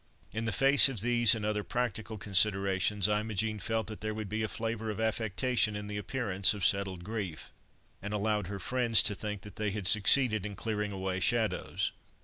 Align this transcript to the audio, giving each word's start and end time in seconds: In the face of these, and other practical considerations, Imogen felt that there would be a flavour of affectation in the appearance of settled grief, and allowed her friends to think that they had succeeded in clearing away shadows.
In 0.33 0.45
the 0.45 0.51
face 0.51 0.89
of 0.89 1.01
these, 1.01 1.35
and 1.35 1.45
other 1.45 1.63
practical 1.63 2.17
considerations, 2.17 3.07
Imogen 3.07 3.59
felt 3.59 3.85
that 3.85 4.01
there 4.01 4.15
would 4.15 4.29
be 4.29 4.41
a 4.41 4.47
flavour 4.47 4.89
of 4.89 4.99
affectation 4.99 5.75
in 5.75 5.85
the 5.85 5.97
appearance 5.97 6.55
of 6.55 6.65
settled 6.65 7.03
grief, 7.03 7.53
and 8.01 8.11
allowed 8.11 8.47
her 8.47 8.57
friends 8.57 9.03
to 9.03 9.13
think 9.13 9.41
that 9.43 9.57
they 9.57 9.69
had 9.69 9.85
succeeded 9.85 10.43
in 10.43 10.55
clearing 10.55 10.91
away 10.91 11.19
shadows. 11.19 11.91